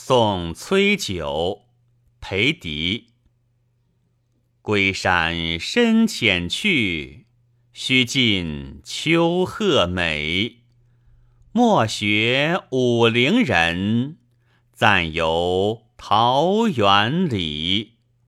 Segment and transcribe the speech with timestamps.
[0.00, 1.64] 送崔九，
[2.20, 3.08] 裴迪。
[4.62, 7.26] 归山深浅去，
[7.72, 10.60] 须尽丘壑美。
[11.50, 14.18] 莫学武陵人，
[14.72, 17.97] 暂游桃源里。